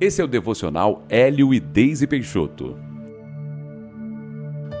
Esse 0.00 0.20
é 0.20 0.24
o 0.24 0.28
devocional 0.28 1.04
Hélio 1.08 1.54
e 1.54 1.60
Deise 1.60 2.04
Peixoto. 2.04 2.76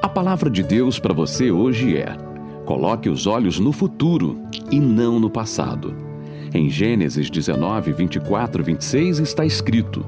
A 0.02 0.08
palavra 0.08 0.50
de 0.50 0.60
Deus 0.60 0.98
para 0.98 1.14
você 1.14 1.52
hoje 1.52 1.96
é: 1.96 2.16
coloque 2.66 3.08
os 3.08 3.24
olhos 3.24 3.60
no 3.60 3.70
futuro 3.70 4.36
e 4.72 4.80
não 4.80 5.20
no 5.20 5.30
passado. 5.30 5.94
Em 6.52 6.68
Gênesis 6.68 7.30
19, 7.30 7.92
24 7.92 8.60
e 8.60 8.64
26 8.64 9.20
está 9.20 9.46
escrito: 9.46 10.04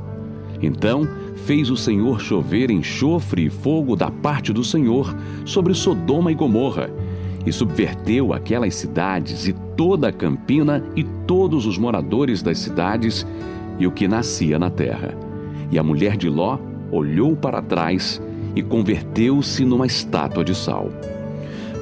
Então 0.60 1.08
fez 1.46 1.70
o 1.70 1.76
Senhor 1.76 2.20
chover 2.20 2.68
enxofre 2.68 3.44
e 3.44 3.50
fogo 3.50 3.94
da 3.94 4.10
parte 4.10 4.52
do 4.52 4.64
Senhor 4.64 5.16
sobre 5.44 5.72
Sodoma 5.72 6.32
e 6.32 6.34
Gomorra, 6.34 6.90
e 7.46 7.52
subverteu 7.52 8.32
aquelas 8.32 8.74
cidades 8.74 9.46
e 9.46 9.52
toda 9.76 10.08
a 10.08 10.12
campina 10.12 10.84
e 10.96 11.04
todos 11.04 11.64
os 11.64 11.78
moradores 11.78 12.42
das 12.42 12.58
cidades 12.58 13.24
e 13.78 13.86
o 13.86 13.90
que 13.90 14.08
nascia 14.08 14.58
na 14.58 14.70
terra. 14.70 15.14
E 15.70 15.78
a 15.78 15.82
mulher 15.82 16.16
de 16.16 16.28
Ló 16.28 16.58
olhou 16.90 17.36
para 17.36 17.62
trás 17.62 18.20
e 18.54 18.62
converteu-se 18.62 19.64
numa 19.64 19.86
estátua 19.86 20.44
de 20.44 20.54
sal. 20.54 20.90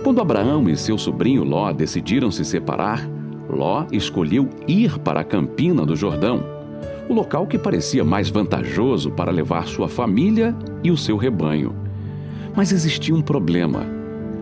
Quando 0.02 0.20
Abraão 0.20 0.68
e 0.68 0.76
seu 0.76 0.98
sobrinho 0.98 1.44
Ló 1.44 1.72
decidiram 1.72 2.30
se 2.30 2.44
separar, 2.44 3.08
Ló 3.48 3.86
escolheu 3.92 4.48
ir 4.66 4.98
para 4.98 5.20
a 5.20 5.24
campina 5.24 5.84
do 5.86 5.94
Jordão, 5.94 6.42
o 7.08 7.14
local 7.14 7.46
que 7.46 7.58
parecia 7.58 8.02
mais 8.02 8.30
vantajoso 8.30 9.10
para 9.10 9.30
levar 9.30 9.66
sua 9.66 9.88
família 9.88 10.54
e 10.82 10.90
o 10.90 10.96
seu 10.96 11.16
rebanho. 11.16 11.74
Mas 12.56 12.72
existia 12.72 13.14
um 13.14 13.22
problema. 13.22 13.86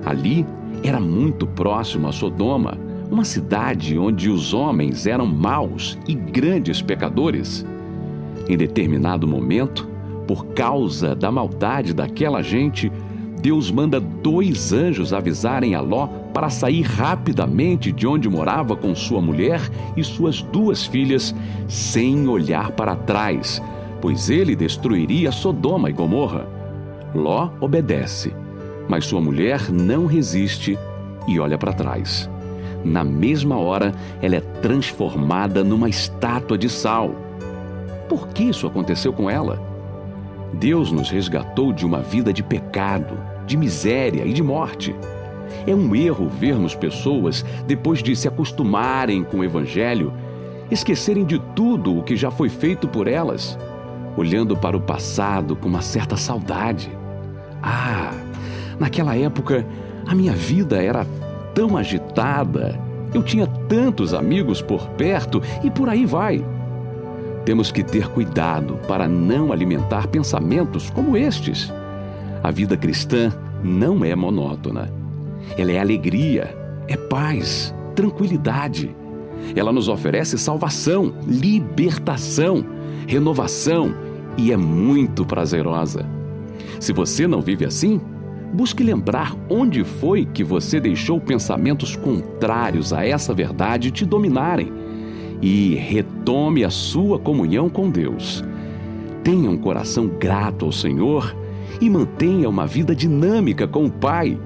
Ali 0.05 0.47
era 0.83 1.01
muito 1.01 1.47
próximo 1.47 2.09
a 2.09 2.13
Sodoma, 2.13 2.79
uma 3.13 3.25
cidade 3.25 3.99
onde 3.99 4.31
os 4.31 4.55
homens 4.55 5.07
eram 5.07 5.27
maus 5.27 5.99
e 6.09 6.15
grandes 6.15 6.81
pecadores. 6.81 7.65
Em 8.49 8.57
determinado 8.57 9.29
momento, 9.29 9.87
por 10.27 10.47
causa 10.47 11.15
da 11.15 11.31
maldade 11.31 11.93
daquela 11.93 12.43
gente, 12.43 12.91
Deus 13.43 13.71
manda 13.71 14.01
dois 14.01 14.73
anjos 14.73 15.13
avisarem 15.13 15.75
a 15.75 15.81
Ló 15.83 16.07
para 16.33 16.49
sair 16.49 16.81
rapidamente 16.81 17.93
de 17.93 18.07
onde 18.07 18.31
morava 18.31 18.75
com 18.75 18.95
sua 18.95 19.21
mulher 19.21 19.61
e 19.95 20.03
suas 20.03 20.41
duas 20.41 20.87
filhas, 20.87 21.35
sem 21.69 22.27
olhar 22.27 22.73
para 22.73 22.97
trás, 22.97 23.63
pois 24.01 24.31
ele 24.31 24.57
destruiria 24.57 25.31
Sodoma 25.31 25.91
e 25.91 25.93
Gomorra. 25.93 26.47
Ló 27.15 27.51
obedece, 27.61 28.33
mas 28.89 29.05
sua 29.05 29.21
mulher 29.21 29.71
não 29.71 30.07
resiste 30.07 30.79
e 31.29 31.39
olha 31.39 31.59
para 31.59 31.75
trás. 31.75 32.31
Na 32.85 33.05
mesma 33.05 33.57
hora, 33.57 33.93
ela 34.21 34.37
é 34.37 34.41
transformada 34.41 35.63
numa 35.63 35.89
estátua 35.89 36.59
de 36.59 36.69
sal. 36.69 37.15
Por 38.09 38.29
que 38.29 38.45
isso 38.45 38.67
aconteceu 38.67 39.13
com 39.13 39.31
ela? 39.31 39.61
Deus 40.53 40.93
nos 40.93 41.11
resgatou 41.11 41.73
de 41.73 41.87
uma 41.87 42.01
vida 42.01 42.33
de 42.33 42.43
pecado, 42.43 43.19
de 43.47 43.57
miséria 43.57 44.25
e 44.25 44.33
de 44.33 44.43
morte. 44.43 44.95
É 45.67 45.75
um 45.75 45.95
erro 45.95 46.29
vermos 46.29 46.75
pessoas, 46.75 47.45
depois 47.67 48.03
de 48.03 48.15
se 48.17 48.29
acostumarem 48.29 49.23
com 49.23 49.39
o 49.39 49.45
Evangelho, 49.45 50.13
esquecerem 50.71 51.25
de 51.25 51.39
tudo 51.55 51.99
o 51.99 52.03
que 52.03 52.17
já 52.17 52.31
foi 52.31 52.49
feito 52.49 52.89
por 52.89 53.07
elas, 53.07 53.59
olhando 54.17 54.57
para 54.57 54.77
o 54.77 54.81
passado 54.81 55.55
com 55.55 55.69
uma 55.69 55.83
certa 55.83 56.17
saudade. 56.17 56.91
Ah, 57.63 58.13
naquela 58.79 59.17
época 59.17 59.67
a 60.07 60.15
minha 60.15 60.33
vida 60.33 60.83
era 60.83 61.07
tão 61.55 61.77
agitada, 61.77 62.79
eu 63.15 63.23
tinha 63.23 63.47
tantos 63.47 64.15
amigos 64.15 64.63
por 64.63 64.89
perto 64.91 65.43
e 65.63 65.71
por 65.71 65.89
aí 65.89 66.07
vai. 66.07 66.45
Temos 67.45 67.73
que 67.73 67.83
ter 67.83 68.09
cuidado 68.09 68.79
para 68.87 69.09
não 69.09 69.53
alimentar 69.53 70.07
pensamentos 70.07 70.89
como 70.91 71.17
estes. 71.17 71.73
A 72.43 72.51
vida 72.51 72.77
cristã 72.77 73.33
não 73.63 74.05
é 74.05 74.15
monótona. 74.15 74.93
Ela 75.59 75.73
é 75.73 75.81
alegria, 75.81 76.57
é 76.89 76.97
paz, 76.97 77.75
tranquilidade. 77.95 78.95
Ela 79.57 79.73
nos 79.73 79.89
oferece 79.89 80.39
salvação, 80.39 81.15
libertação, 81.27 82.65
renovação 83.07 83.95
e 84.37 84.53
é 84.53 84.57
muito 84.57 85.25
prazerosa. 85.27 86.07
Se 86.81 86.93
você 86.93 87.27
não 87.27 87.41
vive 87.41 87.65
assim, 87.65 88.01
Busque 88.53 88.85
lembrar 88.85 89.35
onde 89.49 89.83
foi 89.83 90.27
que 90.27 90.45
você 90.45 90.79
deixou 90.79 91.19
pensamentos 91.19 91.97
contrários 91.97 92.93
a 92.93 93.03
essa 93.07 93.33
verdade 93.33 93.91
te 93.91 94.05
dominarem 94.05 94.71
e 95.41 95.75
retome 95.75 96.63
a 96.63 96.69
sua 96.69 97.19
comunhão 97.19 97.71
com 97.71 97.89
Deus. 97.89 98.45
Tenha 99.25 99.51
um 99.51 99.57
coração 99.57 100.07
grato 100.07 100.67
ao 100.67 100.73
Senhor 100.73 101.35
e 101.81 101.89
mantenha 101.89 102.47
uma 102.47 102.67
vida 102.67 102.95
dinâmica 102.95 103.67
com 103.67 103.87
o 103.87 103.91
Pai, 103.91 104.39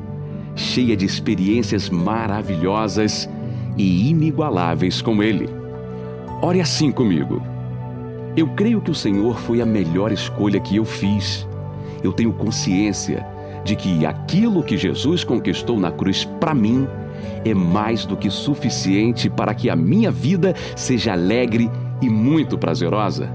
cheia 0.54 0.96
de 0.96 1.04
experiências 1.04 1.90
maravilhosas 1.90 3.28
e 3.76 4.08
inigualáveis 4.08 5.02
com 5.02 5.20
Ele. 5.20 5.48
Ore 6.40 6.60
assim 6.60 6.92
comigo. 6.92 7.42
Eu 8.36 8.46
creio 8.50 8.80
que 8.80 8.90
o 8.90 8.94
Senhor 8.94 9.36
foi 9.40 9.60
a 9.60 9.66
melhor 9.66 10.12
escolha 10.12 10.60
que 10.60 10.76
eu 10.76 10.84
fiz. 10.84 11.46
Eu 12.04 12.12
tenho 12.12 12.32
consciência 12.32 13.26
de 13.66 13.74
que 13.74 14.06
aquilo 14.06 14.62
que 14.62 14.78
Jesus 14.78 15.24
conquistou 15.24 15.78
na 15.78 15.90
cruz 15.90 16.24
para 16.24 16.54
mim 16.54 16.86
é 17.44 17.52
mais 17.52 18.06
do 18.06 18.16
que 18.16 18.30
suficiente 18.30 19.28
para 19.28 19.52
que 19.54 19.68
a 19.68 19.74
minha 19.74 20.10
vida 20.10 20.54
seja 20.76 21.12
alegre 21.12 21.68
e 22.00 22.08
muito 22.08 22.56
prazerosa. 22.56 23.28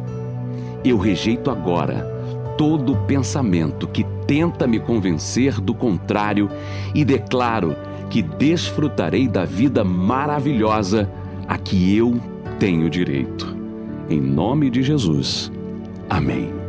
Eu 0.85 0.97
rejeito 0.97 1.51
agora 1.51 2.09
todo 2.57 2.95
pensamento 3.05 3.87
que 3.87 4.05
tenta 4.25 4.65
me 4.65 4.79
convencer 4.79 5.59
do 5.59 5.73
contrário 5.73 6.49
e 6.95 7.03
declaro 7.03 7.75
que 8.09 8.21
desfrutarei 8.21 9.27
da 9.27 9.43
vida 9.43 9.83
maravilhosa 9.83 11.09
a 11.47 11.57
que 11.57 11.95
eu 11.95 12.19
tenho 12.57 12.89
direito. 12.89 13.55
Em 14.09 14.21
nome 14.21 14.69
de 14.69 14.81
Jesus. 14.81 15.51
Amém. 16.09 16.60